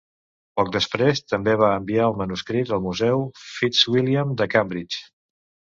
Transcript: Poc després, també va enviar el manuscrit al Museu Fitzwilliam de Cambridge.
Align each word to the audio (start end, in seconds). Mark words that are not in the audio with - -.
Poc 0.59 0.71
després, 0.75 1.21
també 1.33 1.53
va 1.63 1.69
enviar 1.81 2.07
el 2.13 2.17
manuscrit 2.23 2.75
al 2.79 2.83
Museu 2.89 3.25
Fitzwilliam 3.45 4.37
de 4.43 4.53
Cambridge. 4.57 5.07